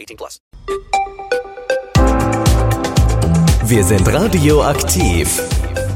[0.00, 0.40] 18 plus.
[3.64, 5.42] Wir sind radioaktiv.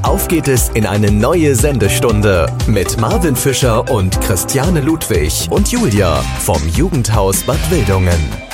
[0.03, 6.17] Auf geht es in eine neue Sendestunde mit Marvin Fischer und Christiane Ludwig und Julia
[6.41, 8.52] vom Jugendhaus Bad Wildungen.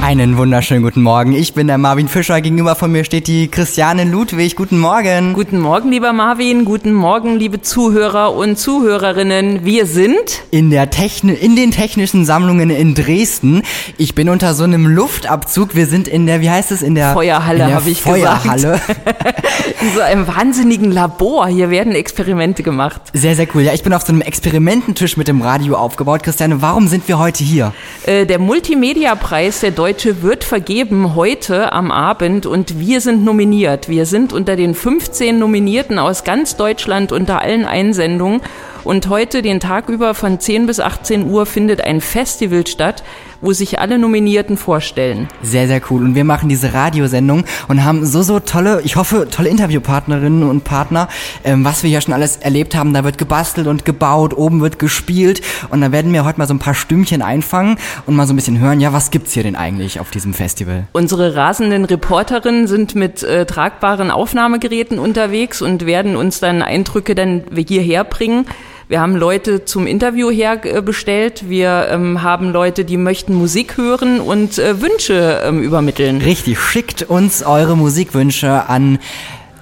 [0.00, 1.32] Einen wunderschönen guten Morgen.
[1.32, 2.40] Ich bin der Marvin Fischer.
[2.40, 4.54] Gegenüber von mir steht die Christiane Ludwig.
[4.54, 5.34] Guten Morgen.
[5.34, 6.64] Guten Morgen, lieber Marvin.
[6.64, 9.64] Guten Morgen, liebe Zuhörer und Zuhörerinnen.
[9.64, 13.62] Wir sind in der Techni in den technischen Sammlungen in Dresden.
[13.98, 15.74] Ich bin unter so einem Luftabzug.
[15.74, 18.80] Wir sind in der, wie heißt es, in der Feuerhalle, habe ich Feuerhalle.
[18.80, 18.88] gesagt.
[19.82, 21.48] in so einem wahnsinnigen Labor.
[21.48, 23.00] Hier werden Experimente gemacht.
[23.12, 23.62] Sehr, sehr cool.
[23.62, 26.22] Ja, ich bin auf so einem Experimententisch mit dem Radio aufgebaut.
[26.22, 27.74] Christiane, warum sind wir heute hier?
[28.06, 33.88] Äh, der Multimedia-Preis der Deutschen Deutsche wird vergeben heute am Abend und wir sind nominiert.
[33.88, 38.42] Wir sind unter den 15 Nominierten aus ganz Deutschland unter allen Einsendungen
[38.84, 43.02] und heute den Tag über von 10 bis 18 Uhr findet ein Festival statt,
[43.40, 45.28] wo sich alle Nominierten vorstellen.
[45.42, 46.02] Sehr, sehr cool.
[46.02, 50.64] Und wir machen diese Radiosendung und haben so, so tolle, ich hoffe, tolle Interviewpartnerinnen und
[50.64, 51.08] Partner,
[51.44, 52.92] ähm, was wir hier schon alles erlebt haben.
[52.94, 56.54] Da wird gebastelt und gebaut, oben wird gespielt und da werden wir heute mal so
[56.54, 59.56] ein paar Stümmchen einfangen und mal so ein bisschen hören, ja, was gibt's hier denn
[59.56, 60.86] eigentlich auf diesem Festival?
[60.92, 67.44] Unsere rasenden Reporterinnen sind mit äh, tragbaren Aufnahmegeräten unterwegs und werden uns dann Eindrücke dann
[67.68, 68.46] hierher bringen.
[68.88, 71.50] Wir haben Leute zum Interview herbestellt.
[71.50, 76.22] Wir ähm, haben Leute, die möchten Musik hören und äh, Wünsche ähm, übermitteln.
[76.22, 78.98] Richtig, schickt uns eure Musikwünsche an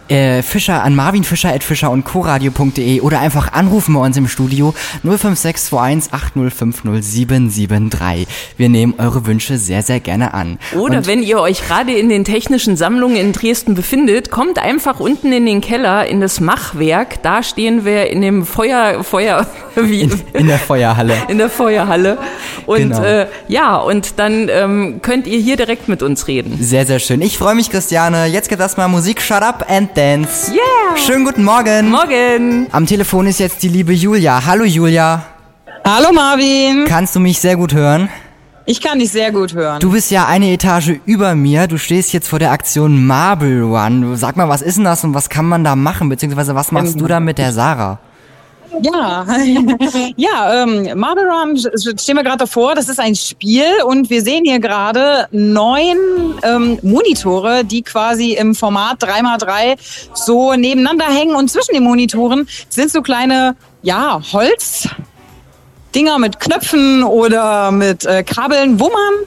[0.09, 4.29] äh, Fischer an Marvin Fischer at Fischer und coradio.de oder einfach anrufen bei uns im
[4.29, 8.27] Studio 05621 8050773.
[8.57, 10.59] Wir nehmen eure Wünsche sehr, sehr gerne an.
[10.75, 15.01] Oder und wenn ihr euch gerade in den technischen Sammlungen in Dresden befindet, kommt einfach
[15.01, 17.23] unten in den Keller in das Machwerk.
[17.23, 20.03] Da stehen wir in dem Feuer, Feuer, wie?
[20.03, 21.17] In, in der Feuerhalle.
[21.29, 22.19] In der Feuerhalle.
[22.67, 23.03] Und genau.
[23.03, 26.57] äh, ja, und dann ähm, könnt ihr hier direkt mit uns reden.
[26.61, 27.21] Sehr, sehr schön.
[27.21, 28.27] Ich freue mich, Christiane.
[28.27, 29.21] Jetzt geht das mal Musik.
[29.21, 30.53] Shut up and Dance.
[30.53, 30.97] Yeah!
[30.97, 31.89] Schönen guten Morgen.
[31.89, 32.67] Morgen.
[32.71, 34.45] Am Telefon ist jetzt die liebe Julia.
[34.45, 35.25] Hallo Julia.
[35.87, 36.85] Hallo Marvin.
[36.87, 38.11] Kannst du mich sehr gut hören?
[38.67, 39.81] Ich kann dich sehr gut hören.
[39.81, 41.67] Du bist ja eine Etage über mir.
[41.67, 44.19] Du stehst jetzt vor der Aktion Marble One.
[44.19, 46.11] Sag mal, was ist denn das und was kann man da machen?
[46.11, 47.99] Beziehungsweise was machst ähm, du da mit der Sarah?
[48.83, 49.27] Ja,
[50.17, 52.75] ja, ähm, Marble Run stehen wir gerade davor.
[52.75, 55.97] Das ist ein Spiel und wir sehen hier gerade neun
[56.43, 59.77] ähm, Monitore, die quasi im Format 3x3
[60.15, 67.71] so nebeneinander hängen und zwischen den Monitoren sind so kleine, ja, Holzdinger mit Knöpfen oder
[67.71, 69.27] mit äh, Kabeln, wo man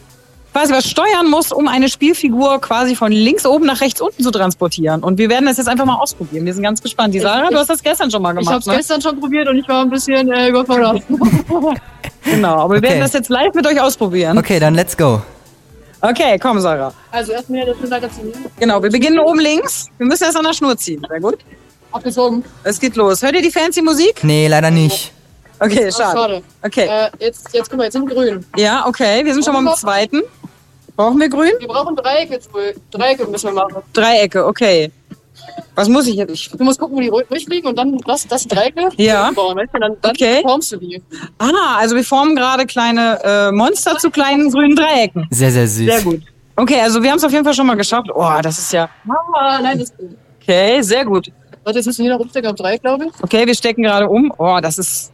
[0.53, 4.31] quasi was steuern muss, um eine Spielfigur quasi von links oben nach rechts unten zu
[4.31, 5.03] transportieren.
[5.03, 6.45] Und wir werden das jetzt einfach mal ausprobieren.
[6.45, 7.13] Wir sind ganz gespannt.
[7.13, 8.45] Die Sarah, du hast das gestern schon mal gemacht.
[8.45, 8.77] Ich habe es ne?
[8.77, 11.03] gestern schon probiert und ich war ein bisschen äh, überfordert.
[12.23, 12.89] genau, aber wir okay.
[12.89, 14.37] werden das jetzt live mit euch ausprobieren.
[14.37, 15.21] Okay, dann let's go.
[16.01, 16.93] Okay, komm, Sarah.
[17.11, 18.31] Also erstmal das Magazin.
[18.57, 19.87] Genau, wir beginnen oben links.
[19.97, 21.05] Wir müssen erst an der Schnur ziehen.
[21.09, 21.39] Sehr gut.
[21.91, 22.43] Abgezogen.
[22.63, 23.21] Es geht los.
[23.21, 24.23] Hört ihr die fancy Musik?
[24.23, 25.11] Nee, leider nicht.
[25.59, 26.17] Okay, schade.
[26.17, 26.43] schade.
[26.63, 26.87] Okay.
[26.87, 28.45] Äh, jetzt, jetzt guck mal, jetzt sind wir grün.
[28.55, 29.25] Ja, okay.
[29.25, 30.21] Wir sind schon mal im zweiten.
[30.99, 31.51] Brauchen wir grün?
[31.59, 32.41] Wir brauchen Dreiecke.
[32.91, 33.81] Dreiecke müssen wir machen.
[33.93, 34.91] Dreiecke, okay.
[35.73, 36.51] Was muss ich jetzt?
[36.59, 39.31] Du musst gucken, wo die durchfliegen und dann das, das Dreiecke ja.
[39.31, 39.55] bauen.
[39.55, 39.79] Weißt du?
[39.79, 40.41] Dann, dann okay.
[40.41, 41.01] formst du die.
[41.37, 45.25] Ah, also wir formen gerade kleine äh, Monster zu kleinen grünen Dreiecken.
[45.31, 45.85] Sehr, sehr süß.
[45.85, 46.21] Sehr gut.
[46.57, 48.09] Okay, also wir haben es auf jeden Fall schon mal geschafft.
[48.13, 48.89] Oh, das ist ja...
[49.05, 50.17] Mama, nein, das ist gut.
[50.41, 51.31] Okay, sehr gut.
[51.63, 53.23] Warte, jetzt müssen wir hier noch umstecken auf Dreieck, glaube ich.
[53.23, 54.33] Okay, wir stecken gerade um.
[54.37, 55.13] Oh, das ist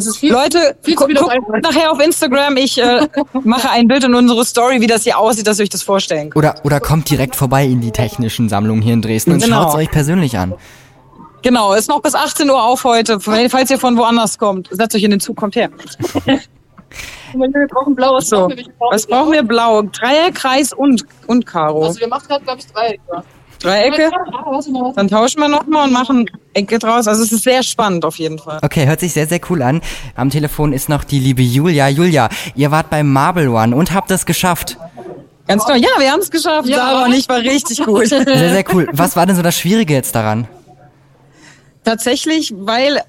[0.00, 1.12] viel, Leute, viel guckt
[1.62, 2.56] nachher auf Instagram.
[2.56, 3.06] Ich äh,
[3.44, 6.30] mache ein Bild in unsere Story, wie das hier aussieht, dass ihr euch das vorstellen
[6.30, 6.36] könnt.
[6.36, 9.62] Oder, oder kommt direkt vorbei in die technischen Sammlungen hier in Dresden und genau.
[9.62, 10.54] schaut es euch persönlich an.
[11.42, 13.20] Genau, ist noch bis 18 Uhr auf heute.
[13.20, 15.70] Falls ihr von woanders kommt, setzt euch in den Zug, kommt her.
[17.34, 18.14] Wir brauchen blau.
[18.14, 18.66] Was So, brauchen wir?
[18.90, 19.42] Was brauchen wir?
[19.42, 19.82] Blau.
[19.82, 21.84] Dreieck, Kreis und, und Karo.
[21.84, 22.98] Also wir machen gerade, glaube ich, drei.
[23.12, 23.22] Ja.
[23.62, 24.10] Warte.
[24.94, 27.06] Dann tauschen wir nochmal und machen Ecke draus.
[27.06, 28.58] Also es ist sehr spannend auf jeden Fall.
[28.62, 29.80] Okay, hört sich sehr, sehr cool an.
[30.14, 31.88] Am Telefon ist noch die liebe Julia.
[31.88, 34.76] Julia, ihr wart beim Marble One und habt es geschafft.
[35.46, 35.76] Ganz toll.
[35.76, 36.68] Ja, wir haben es geschafft.
[36.68, 36.76] Ja.
[36.76, 38.08] Sarah und ich war richtig gut.
[38.08, 38.88] Sehr, sehr cool.
[38.92, 40.48] Was war denn so das Schwierige jetzt daran?
[41.84, 43.00] Tatsächlich, weil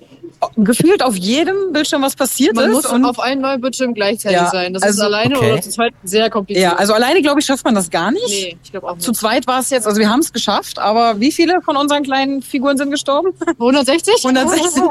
[0.56, 2.74] gefühlt auf jedem Bildschirm was passiert Man ist.
[2.76, 4.74] muss und auf einem neuen Bildschirm gleichzeitig Ja, sein.
[4.74, 5.52] Das also- ist alleine okay.
[5.54, 6.64] oder zu zweit sehr kompliziert.
[6.72, 8.28] ja, also alleine glaube ich schafft man das gar nicht.
[8.28, 9.04] nee, ich glaube auch nicht.
[9.04, 12.04] Zu zweit war es jetzt, also wir haben es geschafft, aber wie viele von unseren
[12.04, 13.30] kleinen Figuren sind gestorben?
[13.60, 14.14] 160?
[14.26, 14.82] 160.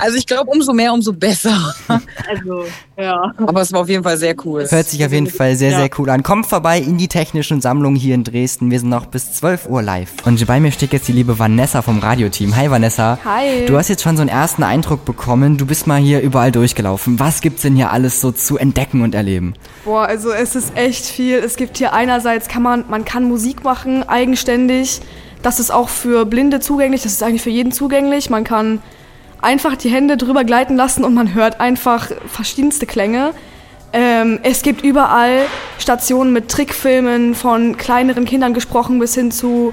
[0.00, 1.74] Also ich glaube, umso mehr, umso besser.
[2.28, 2.64] Also,
[2.98, 3.32] ja.
[3.38, 4.66] Aber es war auf jeden Fall sehr cool.
[4.68, 5.78] Hört sich auf jeden Fall sehr, Ja.
[5.78, 6.22] sehr cool an.
[6.22, 8.70] Kommt vorbei in die technischen Sammlungen hier in Dresden.
[8.70, 10.10] Wir sind noch bis 12 Uhr live.
[10.26, 12.54] Und bei mir steht jetzt die liebe Vanessa vom Radioteam.
[12.54, 13.18] Hi Vanessa.
[13.24, 13.64] Hi.
[13.66, 15.56] Du hast jetzt schon so einen ersten Eindruck bekommen.
[15.56, 17.20] Du bist mal hier überall durchgelaufen.
[17.20, 19.54] Was gibt's denn hier alles so zu entdecken und erleben?
[19.84, 21.38] Boah, also es ist echt viel.
[21.38, 25.00] Es gibt hier einerseits kann man, man kann Musik machen, eigenständig.
[25.42, 28.30] Das ist auch für Blinde zugänglich, das ist eigentlich für jeden zugänglich.
[28.30, 28.80] Man kann
[29.40, 33.32] einfach die Hände drüber gleiten lassen und man hört einfach verschiedenste Klänge.
[33.92, 35.46] Ähm, es gibt überall
[35.78, 39.72] Stationen mit Trickfilmen, von kleineren Kindern gesprochen bis hin zu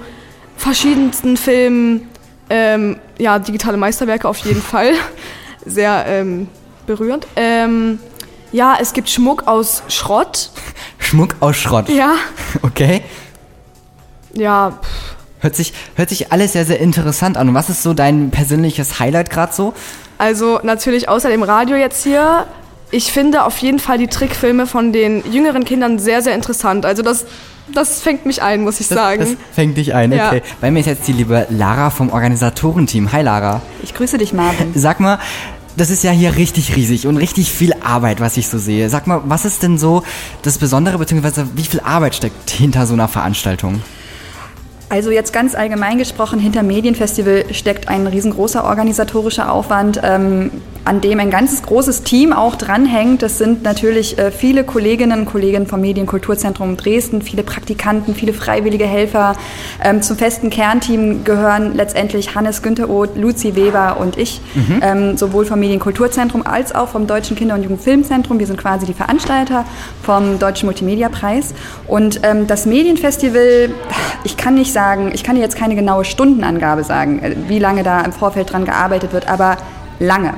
[0.56, 2.08] verschiedensten Filmen.
[2.50, 4.92] Ähm, ja, digitale Meisterwerke auf jeden Fall.
[5.66, 6.48] Sehr ähm,
[6.86, 7.26] berührend.
[7.36, 8.00] Ähm,
[8.52, 10.52] ja, es gibt Schmuck aus Schrott.
[11.00, 11.90] Schmuck aus Schrott.
[11.90, 12.14] Ja,
[12.62, 13.02] Okay.
[14.34, 15.16] ja, pff.
[15.42, 17.50] Hört sich, hört sich alles sehr, sehr interessant an.
[17.50, 19.74] Und was ist so dein persönliches Highlight gerade so?
[20.18, 22.48] also natürlich außer dem Radio jetzt hier.
[22.92, 26.86] Ich finde auf jeden Fall die Trickfilme von den jüngeren Kindern sehr, sehr interessant.
[26.86, 27.26] Also das,
[27.74, 29.20] das fängt mich ein, muss ich Das, sagen.
[29.20, 30.28] das fängt dich ein, Ja.
[30.30, 30.42] okay.
[30.62, 33.12] Bei mir ist jetzt die liebe Lara vom Organisatorenteam.
[33.12, 33.62] Hi Lara.
[33.84, 34.72] Ich grüße dich, Marvin.
[34.76, 35.20] Sag mal,
[35.76, 38.90] das ist ja hier richtig riesig und richtig viel Arbeit, was ich so sehe.
[38.90, 40.04] Sag mal, was ist denn so
[40.44, 43.82] das Besondere, beziehungsweise wie viel Arbeit steckt hinter so einer Veranstaltung?
[44.88, 50.52] Also jetzt ganz allgemein gesprochen, hinter Medienfestival steckt ein riesengroßer organisatorischer Aufwand, ähm,
[50.86, 53.24] an dem ein ganzes großes Team auch dranhängt.
[53.24, 58.86] Das sind natürlich äh, viele Kolleginnen und Kollegen vom Medienkulturzentrum Dresden, viele Praktikanten, viele freiwillige
[58.86, 59.36] Helfer.
[59.84, 64.80] Ähm, zum festen Kernteam gehören letztendlich Hannes Günther Oth, Luzi Weber und ich, Mhm.
[64.84, 68.38] ähm, sowohl vom Medienkulturzentrum als auch vom Deutschen Kinder- und Jugendfilmzentrum.
[68.38, 69.66] Wir sind quasi die Veranstalter
[70.04, 71.56] vom Deutschen Multimedia-Preis.
[71.88, 73.72] Und ähm, das Medienfestival,
[74.24, 77.84] ich kann nicht sagen, ich kann dir jetzt keine genaue Stundenangabe sagen, äh, wie lange
[77.84, 79.58] da im Vorfeld dran gearbeitet wird, aber
[80.00, 80.34] lange.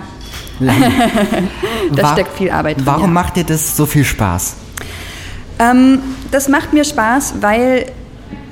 [0.60, 0.92] Lange.
[1.96, 2.86] da Wa- steckt viel Arbeit drin.
[2.86, 3.08] Warum ja.
[3.08, 4.56] macht dir das so viel Spaß?
[5.60, 6.00] Ähm,
[6.32, 7.86] das macht mir Spaß, weil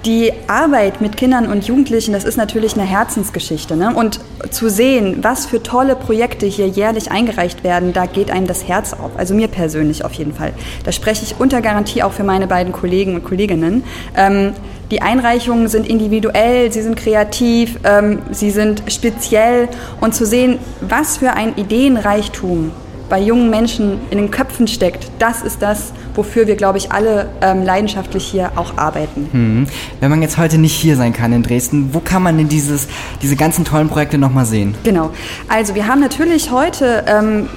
[0.05, 3.75] die Arbeit mit Kindern und Jugendlichen, das ist natürlich eine Herzensgeschichte.
[3.75, 3.93] Ne?
[3.93, 4.19] Und
[4.51, 8.93] zu sehen, was für tolle Projekte hier jährlich eingereicht werden, da geht einem das Herz
[8.93, 9.11] auf.
[9.17, 10.53] Also mir persönlich auf jeden Fall.
[10.83, 13.83] Da spreche ich unter Garantie auch für meine beiden Kollegen und Kolleginnen.
[14.15, 14.53] Ähm,
[14.91, 19.67] die Einreichungen sind individuell, sie sind kreativ, ähm, sie sind speziell.
[19.99, 22.71] Und zu sehen, was für ein Ideenreichtum
[23.09, 27.29] bei jungen Menschen in den Köpfen steckt, das ist das, wofür wir, glaube ich, alle
[27.41, 29.29] ähm, leidenschaftlich hier auch arbeiten.
[29.31, 29.67] Hm.
[29.99, 32.87] Wenn man jetzt heute nicht hier sein kann in Dresden, wo kann man denn dieses,
[33.21, 34.75] diese ganzen tollen Projekte nochmal sehen?
[34.83, 35.11] Genau.
[35.47, 37.49] Also wir haben natürlich heute, ähm,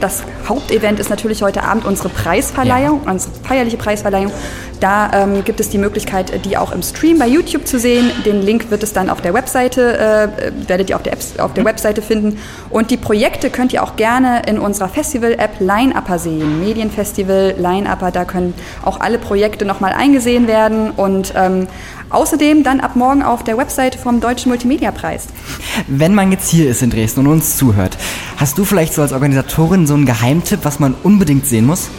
[0.00, 4.32] das Hauptevent ist natürlich heute Abend unsere Preisverleihung, unsere feierliche Preisverleihung.
[4.80, 8.10] Da ähm, gibt es die Möglichkeit, die auch im Stream bei YouTube zu sehen.
[8.24, 11.52] Den Link wird es dann auf der Webseite, äh, werdet ihr auf der, Apps, auf
[11.52, 12.38] der Webseite finden.
[12.70, 16.60] Und die Projekte könnt ihr auch gerne in unserer Festival-App Line-Upper sehen.
[16.60, 20.90] Medienfestival, Line-Upper, da können auch alle Projekte nochmal eingesehen werden.
[20.92, 21.66] Und ähm,
[22.08, 25.26] außerdem dann ab morgen auf der Webseite vom Deutschen Multimedia-Preis.
[25.88, 27.98] Wenn man jetzt hier ist in Dresden und uns zuhört,
[28.38, 31.90] hast du vielleicht so als Organisatorin so einen Geheimtipp, was man unbedingt sehen muss?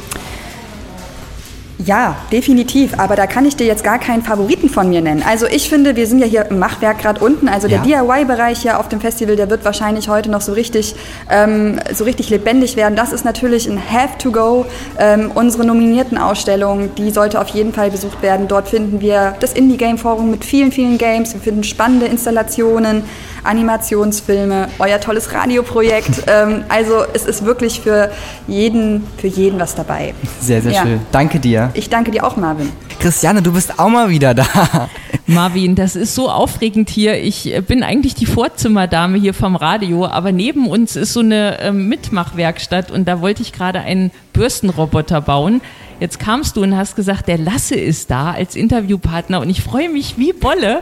[1.91, 2.97] Ja, definitiv.
[2.99, 5.23] Aber da kann ich dir jetzt gar keinen Favoriten von mir nennen.
[5.27, 7.49] Also ich finde, wir sind ja hier im Machwerk gerade unten.
[7.49, 8.01] Also der Ja.
[8.05, 10.95] DIY-Bereich hier auf dem Festival, der wird wahrscheinlich heute noch so richtig,
[11.29, 12.95] ähm, so richtig lebendig werden.
[12.95, 14.65] Das ist natürlich ein Have to Go.
[14.97, 18.47] Ähm, unsere nominierten Ausstellung, die sollte auf jeden Fall besucht werden.
[18.47, 21.33] Dort finden wir das Indie Game Forum mit vielen, vielen Games.
[21.33, 23.03] Wir finden spannende Installationen,
[23.43, 26.23] Animationsfilme, euer tolles Radioprojekt.
[26.27, 28.11] ähm, also es ist wirklich für
[28.47, 30.13] jeden, für jeden was dabei.
[30.39, 30.83] Sehr, sehr Ja.
[30.83, 31.01] schön.
[31.11, 31.69] Danke dir.
[31.73, 32.69] Ich danke dir auch, Marvin.
[32.99, 34.89] Christiane, du bist auch mal wieder da.
[35.27, 37.21] Marvin, das ist so aufregend hier.
[37.23, 41.87] Ich bin eigentlich die Vorzimmerdame hier vom Radio, aber neben uns ist so eine ähm,
[41.87, 45.61] Mitmachwerkstatt und da wollte ich gerade einen Bürstenroboter bauen.
[45.99, 49.89] Jetzt kamst du und hast gesagt, der Lasse ist da als Interviewpartner und ich freue
[49.89, 50.81] mich wie Bolle.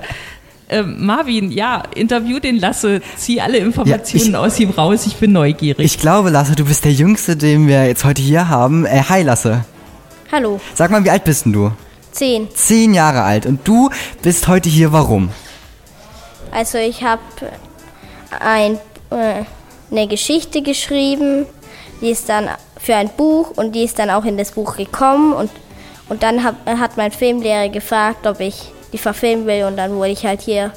[0.70, 5.32] Äh, Marvin, ja, interview den Lasse, zieh alle Informationen Ja, aus ihm raus, ich bin
[5.32, 5.84] neugierig.
[5.86, 8.86] Ich glaube, Lasse, du bist der Jüngste, den wir jetzt heute hier haben.
[8.86, 9.66] Äh, hi, Lasse.
[10.32, 11.72] Hallo, Sag mal, wie alt bist denn du?
[12.12, 12.48] zehn.
[12.54, 13.46] Zehn Jahre alt.
[13.46, 13.90] Und du
[14.22, 15.30] bist heute hier, warum?
[16.52, 17.22] Also ich habe
[18.40, 18.78] ein,
[19.12, 19.44] äh,
[19.92, 21.46] eine Geschichte geschrieben,
[22.02, 25.34] die ist dann für ein Buch und die ist dann auch in das Buch gekommen
[25.34, 25.50] und,
[26.10, 30.10] und dann hab, hat mein Filmlehrer gefragt, ob ich die verfilmen will und dann wurde
[30.10, 30.72] ich halt hier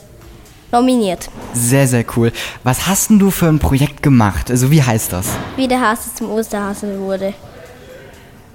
[0.71, 1.29] nominiert.
[1.55, 2.33] Sehr, sehr cool.
[2.63, 4.51] Was hast denn du für ein Projekt gemacht?
[4.51, 5.27] Also, wie heißt das?
[5.57, 7.35] Wie der Hase zum Osterhasen wurde.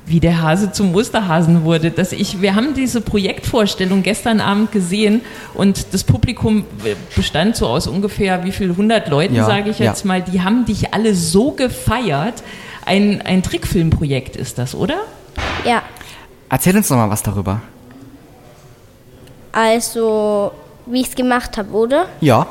[0.08, 1.92] Wie der Hase zum Osterhasen wurde.
[1.92, 5.22] Dass ich, wir haben diese Projektvorstellung gestern Abend gesehen
[5.54, 6.66] und das Publikum
[7.16, 10.08] bestand so aus ungefähr wie viel hundert Leuten, Ja, sage ich jetzt ja.
[10.08, 10.22] mal.
[10.22, 12.42] Die haben dich alle so gefeiert.
[12.86, 14.96] Ein, ein Trickfilmprojekt ist das, oder?
[15.66, 15.82] Ja,
[16.50, 17.62] Erzähl uns doch mal was darüber.
[19.52, 20.52] also
[20.86, 22.06] wie ich es gemacht habe, oder?
[22.22, 22.48] Ja.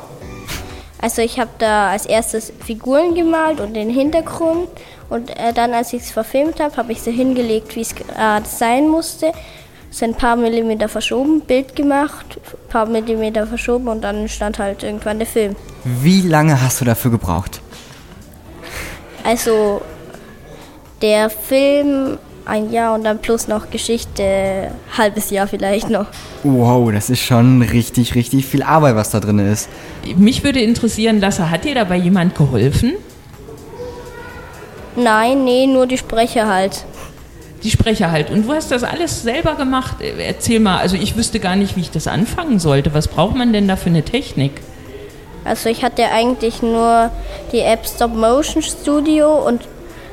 [1.01, 4.67] Also ich habe da als erstes Figuren gemalt und den Hintergrund
[5.09, 8.47] und äh, dann, als ich es verfilmt habe, habe ich sie hingelegt, wie es gerade
[8.47, 9.31] sein musste.
[9.89, 14.83] So ein paar Millimeter verschoben, Bild gemacht, ein paar Millimeter verschoben und dann stand halt
[14.83, 15.55] irgendwann der Film.
[15.85, 17.61] Wie lange hast du dafür gebraucht?
[19.23, 19.81] Also
[21.01, 26.07] der Film ein Jahr und dann plus noch Geschichte, halbes Jahr vielleicht noch.
[26.43, 29.69] Wow, das ist schon richtig, richtig viel Arbeit, was da drin ist.
[30.15, 32.93] Mich würde interessieren, Lasse, hat dir dabei jemand geholfen?
[34.97, 36.83] Nein, nee, nur die Sprecher halt.
[37.61, 38.31] Die Sprecher halt.
[38.31, 40.01] Und du hast das alles selber gemacht.
[40.01, 42.93] Äh, Erzähl mal, also ich wüsste gar nicht, wie ich das anfangen sollte.
[42.95, 44.53] Was braucht man denn da für eine Technik?
[45.45, 47.11] Also ich hatte eigentlich nur
[47.51, 49.61] die App Stop Motion Studio und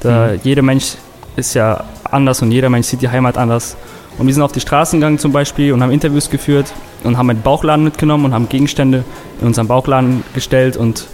[0.00, 0.40] Da Mhm.
[0.42, 0.96] Jeder Mensch
[1.36, 3.76] ist ja anders und jeder Mensch sieht die Heimat anders.
[4.18, 6.66] Und wir sind auf die Straßen gegangen zum Beispiel und haben Interviews geführt
[7.02, 9.04] und haben einen Bauchladen mitgenommen und haben Gegenstände
[9.40, 11.06] in unseren Bauchladen gestellt und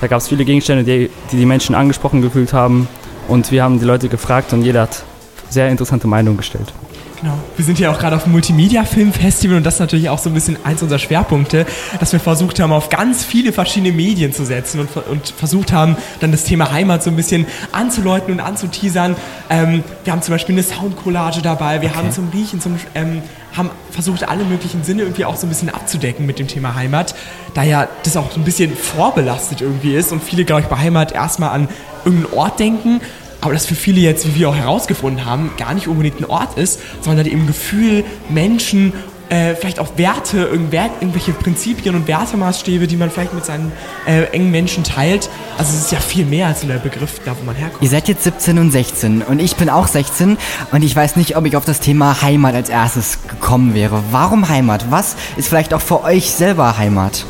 [0.00, 2.88] da gab es viele Gegenstände, die, die die Menschen angesprochen gefühlt haben
[3.28, 5.04] und wir haben die Leute gefragt und jeder hat
[5.50, 6.72] sehr interessante Meinungen gestellt.
[7.24, 7.38] Genau.
[7.56, 10.34] Wir sind ja auch gerade auf dem Multimedia-Film-Festival und das ist natürlich auch so ein
[10.34, 11.64] bisschen eins unserer Schwerpunkte,
[11.98, 15.96] dass wir versucht haben, auf ganz viele verschiedene Medien zu setzen und, und versucht haben,
[16.20, 19.16] dann das Thema Heimat so ein bisschen anzuläuten und anzuteasern.
[19.48, 23.22] Ähm, wir haben zum Beispiel eine Soundcollage dabei, wir haben zum Riechen, zum, ähm,
[23.56, 27.14] haben versucht, alle möglichen Sinne irgendwie auch so ein bisschen abzudecken mit dem Thema Heimat,
[27.54, 30.76] da ja das auch so ein bisschen vorbelastet irgendwie ist und viele, glaube ich, bei
[30.76, 31.68] Heimat erstmal an
[32.04, 33.00] irgendeinen Ort denken
[33.44, 36.56] aber das für viele jetzt, wie wir auch herausgefunden haben, gar nicht unbedingt ein Ort
[36.56, 38.94] ist, sondern eben Gefühl, Menschen,
[39.28, 43.70] äh, vielleicht auch Werte, irgendwelche Prinzipien und Wertemaßstäbe, die man vielleicht mit seinen
[44.06, 45.28] äh, engen Menschen teilt.
[45.58, 47.82] Also es ist ja viel mehr als nur der Begriff, da wo man herkommt.
[47.82, 50.38] Ihr seid jetzt 17 und 16 und ich bin auch 16
[50.72, 54.02] und ich weiß nicht, ob ich auf das Thema Heimat als erstes gekommen wäre.
[54.10, 54.86] Warum Heimat?
[54.90, 57.26] Was ist vielleicht auch für euch selber Heimat?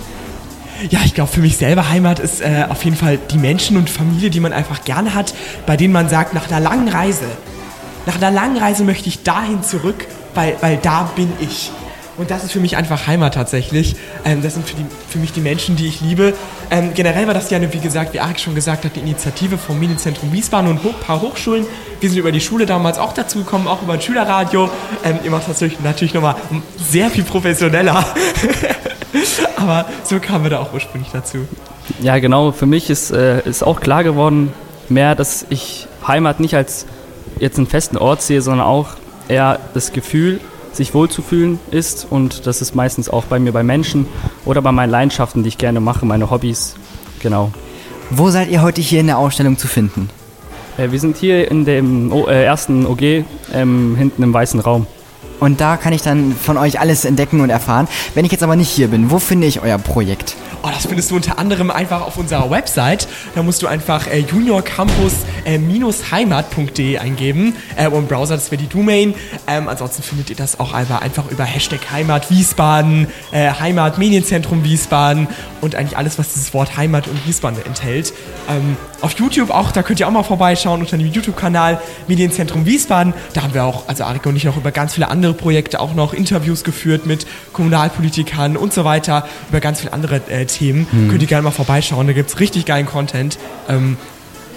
[0.90, 3.88] Ja, ich glaube, für mich selber Heimat ist äh, auf jeden Fall die Menschen und
[3.88, 5.34] Familie, die man einfach gerne hat,
[5.66, 7.26] bei denen man sagt, nach einer langen Reise,
[8.06, 11.70] nach einer langen Reise möchte ich dahin zurück, weil, weil da bin ich.
[12.16, 13.96] Und das ist für mich einfach Heimat tatsächlich.
[14.24, 16.34] Ähm, das sind für, die, für mich die Menschen, die ich liebe.
[16.70, 19.80] Ähm, generell war das ja, wie gesagt, wie Arik schon gesagt hat, die Initiative vom
[19.80, 21.66] Medienzentrum Wiesbaden und ein paar Hochschulen.
[22.00, 24.70] Wir sind über die Schule damals auch dazu gekommen, auch über ein Schülerradio.
[25.04, 26.36] Ähm, ihr macht das natürlich, natürlich nochmal
[26.78, 28.04] sehr viel professioneller.
[29.56, 31.38] Aber so kamen wir da auch ursprünglich dazu.
[32.00, 32.52] Ja, genau.
[32.52, 34.52] Für mich ist, äh, ist auch klar geworden,
[34.88, 36.86] mehr, dass ich Heimat nicht als
[37.38, 38.90] jetzt einen festen Ort sehe, sondern auch
[39.28, 40.40] eher das Gefühl,
[40.72, 42.06] sich wohlzufühlen ist.
[42.08, 44.06] Und das ist meistens auch bei mir bei Menschen
[44.44, 46.74] oder bei meinen Leidenschaften, die ich gerne mache, meine Hobbys.
[47.20, 47.52] Genau.
[48.10, 50.10] Wo seid ihr heute hier in der Ausstellung zu finden?
[50.76, 54.86] Äh, wir sind hier in dem o äh, ersten OG, ähm, hinten im weißen Raum.
[55.40, 57.88] Und da kann ich dann von euch alles entdecken und erfahren.
[58.14, 60.36] Wenn ich jetzt aber nicht hier bin, wo finde ich euer Projekt?
[60.62, 63.08] Oh, das findest du unter anderem einfach auf unserer Website.
[63.34, 69.14] Da musst du einfach äh, juniorcampus-heimat.de eingeben äh, und im Browser, das wäre die Domain.
[69.46, 74.64] Ähm, ansonsten findet ihr das auch einfach, einfach über Hashtag Heimat Wiesbaden, äh, Heimat Medienzentrum
[74.64, 75.28] Wiesbaden
[75.60, 78.12] und eigentlich alles, was dieses Wort Heimat und Wiesbaden enthält.
[78.48, 83.14] Ähm, auf YouTube auch, da könnt ihr auch mal vorbeischauen unter dem YouTube-Kanal Medienzentrum Wiesbaden.
[83.32, 85.94] Da haben wir auch, also Arik und ich noch über ganz viele andere Projekte auch
[85.94, 90.86] noch Interviews geführt mit Kommunalpolitikern und so weiter, über ganz viele andere äh, Themen.
[90.90, 91.08] Mhm.
[91.10, 93.38] Könnt ihr gerne mal vorbeischauen, da gibt es richtig geilen Content.
[93.68, 93.96] Ähm,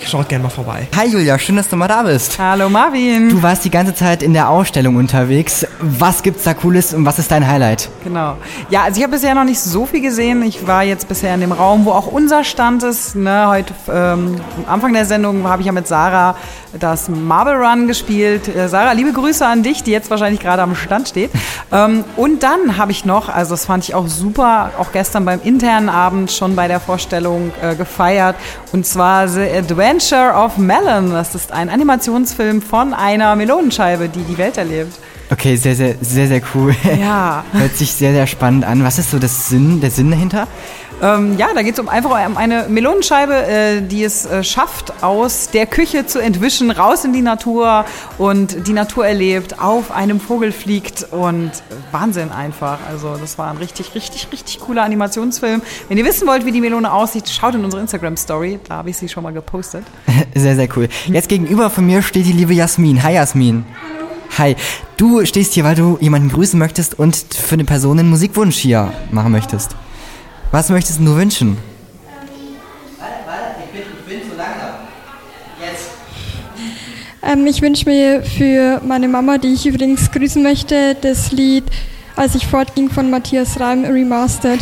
[0.05, 0.87] schaut gerne mal vorbei.
[0.95, 2.37] Hi Julia, schön, dass du mal da bist.
[2.39, 3.29] Hallo Marvin.
[3.29, 5.65] Du warst die ganze Zeit in der Ausstellung unterwegs.
[5.79, 7.89] Was gibt's da Cooles und was ist dein Highlight?
[8.03, 8.37] Genau.
[8.69, 10.43] Ja, also ich habe bisher noch nicht so viel gesehen.
[10.43, 13.15] Ich war jetzt bisher in dem Raum, wo auch unser Stand ist.
[13.15, 16.35] Ne, heute ähm, am Anfang der Sendung habe ich ja mit Sarah
[16.77, 18.47] das Marble Run gespielt.
[18.47, 21.31] Äh, Sarah, liebe Grüße an dich, die jetzt wahrscheinlich gerade am Stand steht.
[21.69, 25.41] Ähm, und dann habe ich noch, also das fand ich auch super, auch gestern beim
[25.43, 28.37] internen Abend schon bei der Vorstellung äh, gefeiert.
[28.71, 29.86] Und zwar The Adventure
[30.35, 31.11] of Melon.
[31.11, 34.91] Das ist ein Animationsfilm von einer Melonenscheibe, die die Welt erlebt.
[35.29, 36.75] Okay, sehr, sehr, sehr, sehr cool.
[36.99, 37.43] Ja.
[37.51, 38.83] Hört sich sehr, sehr spannend an.
[38.83, 40.47] Was ist so das Sinn, der Sinn dahinter?
[41.01, 45.03] Ähm, ja, da geht es um einfach um eine Melonenscheibe, äh, die es äh, schafft,
[45.03, 47.85] aus der Küche zu entwischen, raus in die Natur
[48.17, 51.51] und die Natur erlebt, auf einem Vogel fliegt und
[51.91, 52.79] Wahnsinn einfach.
[52.89, 55.61] Also das war ein richtig, richtig, richtig cooler Animationsfilm.
[55.87, 58.97] Wenn ihr wissen wollt, wie die Melone aussieht, schaut in unsere Instagram-Story, da habe ich
[58.97, 59.83] sie schon mal gepostet.
[60.33, 60.87] Sehr, sehr cool.
[61.07, 63.01] Jetzt gegenüber von mir steht die liebe Jasmin.
[63.03, 63.65] Hi Jasmin.
[64.37, 64.55] Hi.
[64.97, 68.93] Du stehst hier, weil du jemanden grüßen möchtest und für eine Person einen Musikwunsch hier
[69.11, 69.75] machen möchtest.
[70.51, 71.57] Was möchtest du wünschen?
[77.23, 81.65] Ähm, ich wünsche mir für meine Mama, die ich übrigens grüßen möchte, das Lied
[82.17, 84.59] Als ich fortging von Matthias Reim remastered.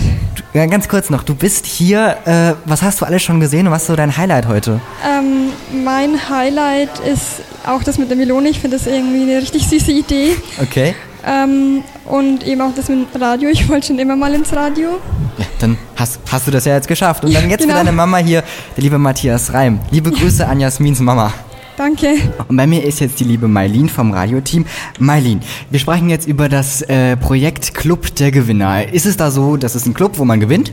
[0.54, 1.24] Ja, ganz kurz noch.
[1.24, 2.18] Du bist hier.
[2.26, 4.82] Äh, was hast du alles schon gesehen und was ist so dein Highlight heute?
[5.06, 5.52] Ähm,
[5.84, 8.50] mein Highlight ist auch das mit der Melone.
[8.50, 10.36] Ich finde das irgendwie eine richtig süße Idee.
[10.62, 10.96] Okay.
[11.26, 13.50] Ähm, und eben auch das mit dem Radio.
[13.50, 15.00] Ich wollte schon immer mal ins Radio.
[15.38, 17.24] Ja, dann hast, hast du das ja jetzt geschafft.
[17.24, 17.74] Und dann jetzt Genau.
[17.74, 18.44] für deine Mama hier,
[18.76, 19.80] der liebe Matthias Reim.
[19.92, 21.34] Liebe Grüße an Jasmins Mama.
[21.78, 22.16] Danke.
[22.48, 24.66] Und bei mir ist jetzt die liebe Mailin vom Radioteam.
[25.00, 28.92] Mailin, wir sprechen jetzt über das äh, Projekt Club der Gewinner.
[28.94, 30.72] Ist es da so, dass es ein Club, wo man gewinnt?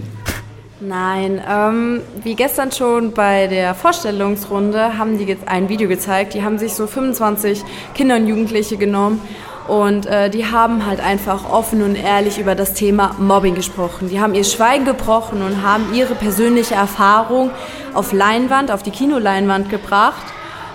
[0.80, 6.34] Nein, ähm, wie gestern schon bei der Vorstellungsrunde haben die jetzt ein Video gezeigt.
[6.34, 7.62] Die haben sich so 25
[7.94, 9.20] Kinder und Jugendliche genommen
[9.66, 14.08] und äh, die haben halt einfach offen und ehrlich über das Thema Mobbing gesprochen.
[14.08, 17.50] Die haben ihr Schweigen gebrochen und haben ihre persönliche Erfahrung
[17.94, 20.26] auf Leinwand, auf die Kinoleinwand gebracht,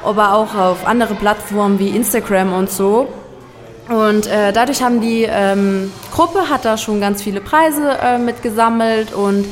[0.03, 3.07] aber auch auf andere Plattformen wie Instagram und so.
[3.89, 9.13] Und äh, dadurch haben die ähm, Gruppe hat da schon ganz viele Preise äh, mitgesammelt
[9.13, 9.45] und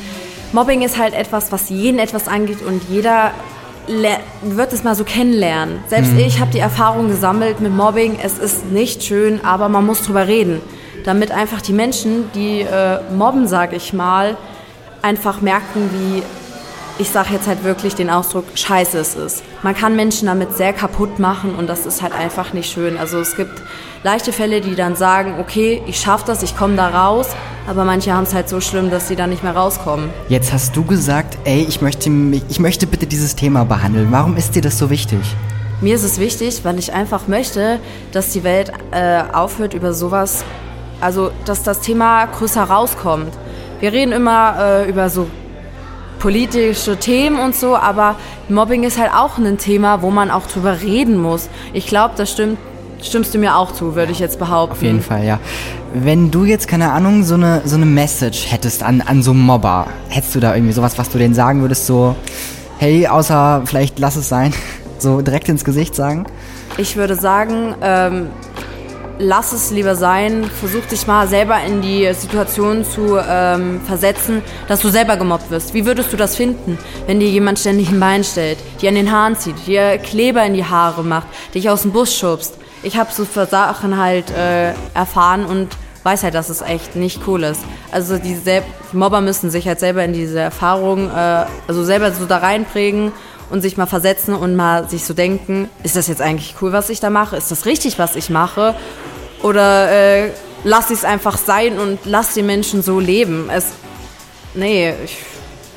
[0.52, 3.32] Mobbing ist halt etwas, was jeden etwas angeht und jeder
[4.42, 5.78] wird es mal so kennenlernen.
[5.86, 6.18] Selbst Mhm.
[6.18, 8.18] ich habe die Erfahrung gesammelt mit Mobbing.
[8.22, 10.60] Es ist nicht schön, aber man muss drüber reden,
[11.04, 14.36] damit einfach die Menschen, die äh, mobben, sage ich mal,
[15.02, 16.22] einfach merken, wie
[16.98, 19.42] ich sage jetzt halt wirklich den Ausdruck, scheiße es ist.
[19.62, 22.96] Man kann Menschen damit sehr kaputt machen und das ist halt einfach nicht schön.
[22.96, 23.62] Also es gibt
[24.02, 27.28] leichte Fälle, die dann sagen, okay, ich schaffe das, ich komme da raus,
[27.66, 30.10] aber manche haben es halt so schlimm, dass sie da nicht mehr rauskommen.
[30.28, 32.10] Jetzt hast du gesagt, ey, ich möchte,
[32.48, 34.08] ich möchte bitte dieses Thema behandeln.
[34.10, 35.20] Warum ist dir das so wichtig?
[35.82, 37.78] Mir ist es wichtig, weil ich einfach möchte,
[38.12, 40.44] dass die Welt äh, aufhört über sowas,
[41.02, 43.32] also dass das Thema größer rauskommt.
[43.80, 45.26] Wir reden immer äh, über so
[46.18, 48.16] politische Themen und so, aber
[48.48, 51.48] Mobbing ist halt auch ein Thema, wo man auch drüber reden muss.
[51.72, 52.58] Ich glaube, das stimmt,
[53.02, 54.72] stimmst du mir auch zu, würde ich jetzt behaupten.
[54.72, 55.38] Auf jeden Fall, ja.
[55.94, 59.40] Wenn du jetzt, keine Ahnung, so eine, so eine Message hättest an, an so einen
[59.40, 62.16] Mobber, hättest du da irgendwie sowas, was du denen sagen würdest, so,
[62.78, 64.52] hey, außer vielleicht lass es sein?
[64.98, 66.26] so direkt ins Gesicht sagen?
[66.78, 68.28] Ich würde sagen, ähm,
[69.18, 70.44] lass es lieber sein.
[70.44, 75.74] Versuch dich mal selber in die Situation zu ähm, versetzen, dass du selber gemobbt wirst.
[75.74, 79.12] Wie würdest du das finden, wenn dir jemand ständig ein Bein stellt, dir an den
[79.12, 82.58] Haaren zieht, dir Kleber in die Haare macht, dich aus dem Bus schubst?
[82.82, 85.68] Ich habe so für Sachen halt äh, erfahren und
[86.02, 87.60] weiß halt, dass es echt nicht cool ist.
[87.90, 92.12] Also die, Sel die Mobber müssen sich halt selber in diese Erfahrung, äh, also selber
[92.12, 93.12] so da reinprägen
[93.50, 96.90] und sich mal versetzen und mal sich so denken, ist das jetzt eigentlich cool, was
[96.90, 97.36] ich da mache?
[97.36, 98.74] Ist das richtig, was ich mache?
[99.42, 99.90] Oder
[100.24, 100.30] äh,
[100.64, 103.48] lass ich es einfach sein und lass die Menschen so leben?
[103.50, 103.66] Es,
[104.54, 105.18] nee, ich,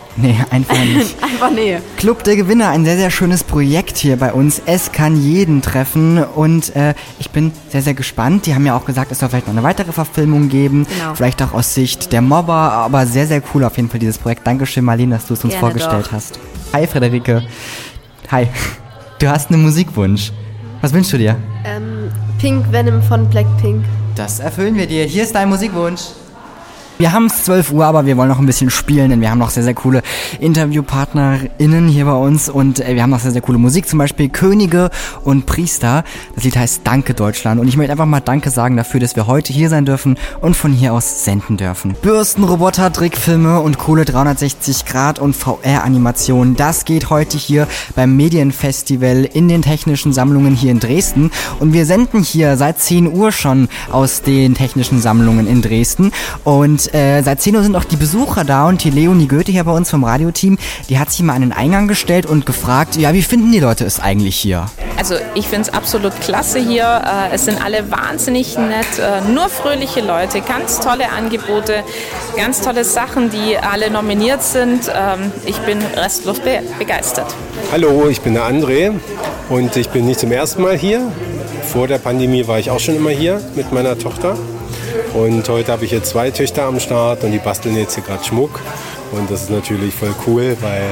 [0.22, 1.16] Nee, einfach nicht.
[1.24, 1.78] einfach nee.
[1.98, 4.62] Club der Gewinner, ein sehr, sehr schönes Projekt hier bei uns.
[4.66, 8.46] Es kann jeden treffen und äh, ich bin sehr, sehr gespannt.
[8.46, 10.86] Die haben ja auch gesagt, es soll vielleicht noch eine weitere Verfilmung geben.
[10.90, 11.16] Genau.
[11.16, 14.46] Vielleicht auch aus Sicht der Mobber, aber sehr, sehr cool auf jeden Fall dieses Projekt.
[14.46, 16.12] Dankeschön, Marlene, dass du es uns Gerne vorgestellt doch.
[16.12, 16.40] hast.
[16.74, 17.44] Hi, Frederike.
[18.32, 18.48] Hi.
[19.20, 20.32] Du hast einen Musikwunsch.
[20.80, 21.36] Was wünschst du dir?
[21.66, 23.84] Ähm, Pink Venom von Blackpink.
[24.16, 25.04] Das erfüllen wir dir.
[25.04, 26.04] Hier ist dein Musikwunsch.
[27.02, 29.38] Wir haben es 12 Uhr, aber wir wollen noch ein bisschen spielen, denn wir haben
[29.38, 30.02] noch sehr, sehr coole
[30.42, 34.28] InterviewpartnerInnen hier bei uns und äh, wir haben noch sehr, sehr coole Musik, zum Beispiel
[34.28, 34.90] Könige
[35.24, 36.04] und Priester.
[36.36, 39.28] Das Lied heißt Danke Deutschland und ich möchte einfach mal Danke sagen dafür, dass wir
[39.28, 41.96] heute hier sein dürfen und von hier aus senden dürfen.
[42.02, 49.24] Bürsten, Roboter, Trickfilme und coole 360 Grad und VR-Animationen, das geht heute hier beim Medienfestival
[49.24, 51.32] in den technischen Sammlungen hier in Dresden
[51.62, 56.12] und wir senden hier seit 10 Uhr schon aus den technischen Sammlungen in Dresden
[56.44, 59.64] und äh, seit 10 Uhr sind auch die Besucher da und die Leonie Goethe hier
[59.64, 60.58] bei uns vom Radioteam,
[60.90, 63.86] die hat sich mal an den Eingang gestellt und gefragt, ja, wie finden die Leute
[63.86, 64.66] es eigentlich hier?
[64.98, 66.84] Also ich finde es absolut klasse hier.
[66.84, 71.84] Äh, Es sind alle wahnsinnig nett, äh, nur fröhliche Leute, ganz tolle Angebote,
[72.36, 74.92] ganz tolle Sachen, die alle nominiert sind.
[74.94, 77.34] Ähm, Ich bin restlos be begeistert.
[77.72, 78.92] Hallo, ich bin der André
[79.50, 81.02] und ich bin nicht zum ersten Mal hier.
[81.64, 84.36] Vor der Pandemie war ich auch schon immer hier mit meiner Tochter.
[85.14, 88.24] Und heute habe ich hier zwei Töchter am Start und die basteln jetzt hier gerade
[88.24, 88.60] Schmuck.
[89.12, 90.86] Und das ist natürlich voll cool, weil,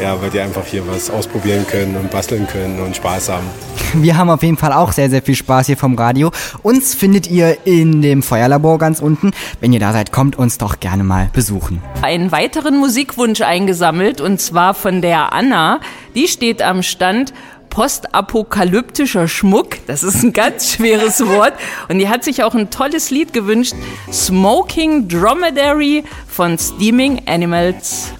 [0.00, 3.46] ja, weil die einfach hier was ausprobieren können und basteln können und Spaß haben.
[3.94, 6.30] Wir haben auf jeden Fall auch sehr, sehr viel Spaß hier vom Radio.
[6.62, 9.32] Uns findet ihr in dem Feuerlabor ganz unten.
[9.60, 11.82] Wenn ihr da seid, kommt uns doch gerne mal besuchen.
[12.00, 15.80] einen weiteren Musikwunsch eingesammelt und zwar von der Anna.
[16.14, 17.34] Die steht am Stand
[17.72, 19.78] postapokalyptischer Schmuck.
[19.86, 21.54] Das ist ein ganz schweres Wort.
[21.88, 23.74] Und die hat sich auch ein tolles Lied gewünscht.
[24.12, 28.12] Smoking Dromedary von Steaming Animals.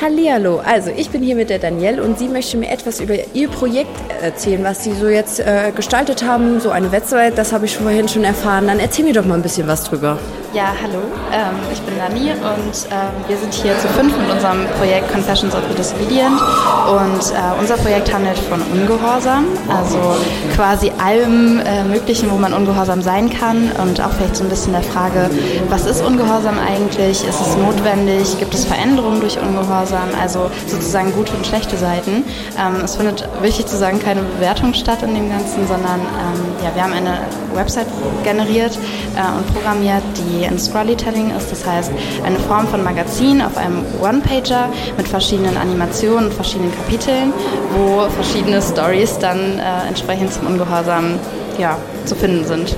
[0.00, 3.48] Hallihallo, also ich bin hier mit der Danielle und sie möchte mir etwas über ihr
[3.48, 3.90] Projekt
[4.22, 8.06] erzählen, was sie so jetzt äh, gestaltet haben, so eine Website, das habe ich vorhin
[8.06, 8.68] schon erfahren.
[8.68, 10.18] Dann erzähl mir doch mal ein bisschen was drüber.
[10.54, 14.66] Ja, hallo, ähm, ich bin Dani und ähm, wir sind hier zu fünf mit unserem
[14.78, 16.40] Projekt Confessions of the Disobedient.
[16.88, 20.16] Und äh, unser Projekt handelt von Ungehorsam, also
[20.54, 23.70] quasi allem äh, Möglichen, wo man ungehorsam sein kann.
[23.82, 25.28] Und auch vielleicht so ein bisschen der Frage,
[25.68, 31.32] was ist Ungehorsam eigentlich, ist es notwendig, gibt es Veränderungen durch Ungehorsam, also sozusagen gute
[31.32, 32.24] und schlechte Seiten.
[32.58, 36.74] Ähm, es findet, wichtig zu sagen, keine Bewertung statt in dem Ganzen, sondern ähm, ja,
[36.74, 37.18] wir haben eine
[37.54, 37.86] Website
[38.24, 38.78] generiert
[39.16, 41.90] äh, und programmiert, die ein Scrollytelling ist, das heißt
[42.24, 47.32] eine Form von Magazin auf einem One-Pager mit verschiedenen Animationen und verschiedenen Kapiteln,
[47.76, 51.18] wo verschiedene Stories dann äh, entsprechend zum Ungehorsam
[51.58, 52.76] ja, zu finden sind.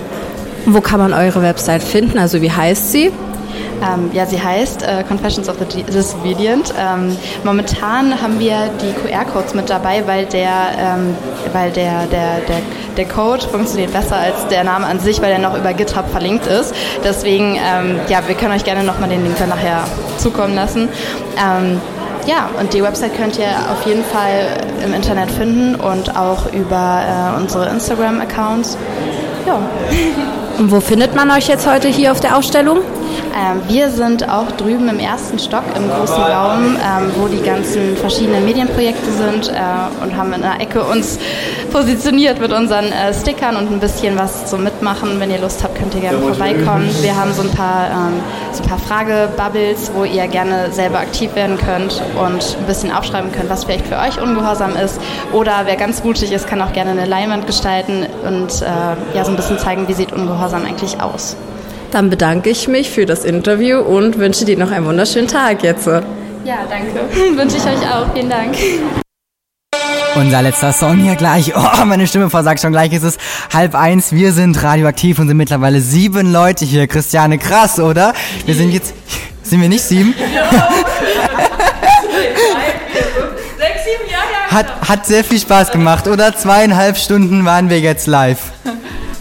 [0.66, 2.18] Wo kann man eure Website finden?
[2.18, 3.10] Also wie heißt sie?
[3.82, 6.72] Ähm, ja, sie heißt äh, Confessions of the Disobedient.
[6.78, 11.16] Ähm, momentan haben wir die QR-Codes mit dabei, weil der, ähm,
[11.52, 12.60] weil der, der, der,
[12.96, 16.46] der Code funktioniert besser als der Name an sich, weil er noch über GitHub verlinkt
[16.46, 16.74] ist.
[17.04, 19.84] Deswegen, ähm, ja, wir können euch gerne nochmal den Link dann nachher
[20.18, 20.88] zukommen lassen.
[21.38, 21.80] Ähm,
[22.26, 27.02] ja, und die Website könnt ihr auf jeden Fall im Internet finden und auch über
[27.36, 28.76] äh, unsere Instagram-Accounts.
[29.46, 29.58] Ja.
[30.58, 32.80] Und wo findet man euch jetzt heute hier auf der Ausstellung?
[33.34, 37.96] Ähm, wir sind auch drüben im ersten Stock im großen Raum, ähm, wo die ganzen
[37.96, 41.18] verschiedenen Medienprojekte sind äh, und haben in einer Ecke uns
[41.72, 45.20] positioniert mit unseren äh, Stickern und ein bisschen was zum Mitmachen.
[45.20, 46.90] Wenn ihr Lust habt, könnt ihr gerne vorbeikommen.
[47.02, 48.20] Wir haben so ein paar, ähm,
[48.52, 53.50] so paar Fragebubbles, wo ihr gerne selber aktiv werden könnt und ein bisschen aufschreiben könnt,
[53.50, 55.00] was vielleicht für euch ungehorsam ist.
[55.32, 59.30] Oder wer ganz mutig ist, kann auch gerne eine Leinwand gestalten und äh, ja, so
[59.30, 61.36] ein bisschen zeigen, wie sieht Ungehorsam eigentlich aus.
[61.90, 65.86] Dann bedanke ich mich für das Interview und wünsche dir noch einen wunderschönen Tag jetzt.
[65.86, 67.00] Ja, danke.
[67.36, 68.12] Wünsche ich euch auch.
[68.14, 68.56] Vielen Dank.
[70.16, 71.52] Unser letzter Song hier gleich.
[71.60, 72.92] Oh, meine Stimme versagt schon gleich.
[72.92, 73.18] Ist es
[73.52, 74.12] halb eins.
[74.12, 76.86] Wir sind radioaktiv und sind mittlerweile sieben Leute hier.
[76.86, 78.14] Christiane, krass, oder?
[78.46, 78.94] Wir sind jetzt.
[79.42, 80.14] Sind wir nicht sieben?
[84.50, 86.34] Hat, hat sehr viel Spaß gemacht, oder?
[86.34, 88.50] Zweieinhalb Stunden waren wir jetzt live.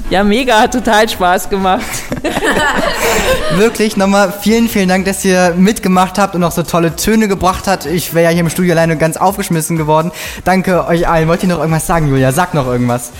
[0.09, 1.85] Ja, mega, hat total Spaß gemacht.
[3.57, 7.67] Wirklich, nochmal vielen, vielen Dank, dass ihr mitgemacht habt und auch so tolle Töne gebracht
[7.67, 7.85] habt.
[7.85, 10.11] Ich wäre ja hier im Studio alleine ganz aufgeschmissen geworden.
[10.45, 11.27] Danke euch allen.
[11.27, 12.31] Wollt ihr noch irgendwas sagen, Julia?
[12.31, 13.11] Sag noch irgendwas.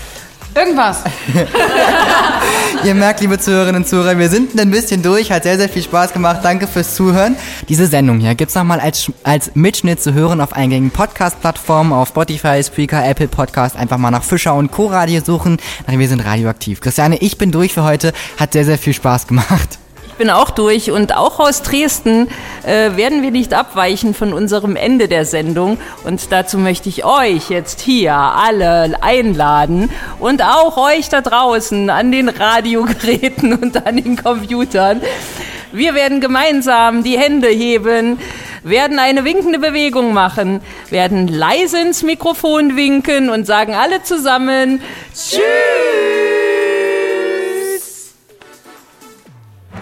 [0.52, 1.04] Irgendwas.
[2.82, 5.82] Ihr merkt, liebe Zuhörerinnen und Zuhörer, wir sind ein bisschen durch, hat sehr, sehr viel
[5.82, 6.40] Spaß gemacht.
[6.42, 7.36] Danke fürs Zuhören.
[7.68, 12.62] Diese Sendung hier gibt's nochmal als, als Mitschnitt zu hören auf eingängigen Podcast-Plattformen, auf Spotify,
[12.62, 13.76] Spreaker, Apple Podcast.
[13.76, 14.86] Einfach mal nach Fischer und Co.
[14.86, 15.58] Radio suchen.
[15.86, 16.80] Wir sind radioaktiv.
[16.80, 18.14] Christiane, ich bin durch für heute.
[18.38, 19.78] Hat sehr, sehr viel Spaß gemacht.
[20.20, 22.28] Bin auch durch und auch aus Dresden
[22.66, 25.78] äh, werden wir nicht abweichen von unserem Ende der Sendung.
[26.04, 32.12] Und dazu möchte ich euch jetzt hier alle einladen und auch euch da draußen an
[32.12, 35.00] den Radiogeräten und an den Computern.
[35.72, 38.18] Wir werden gemeinsam die Hände heben,
[38.62, 44.82] werden eine winkende Bewegung machen, werden leise ins Mikrofon winken und sagen alle zusammen
[45.14, 46.19] Tschüss!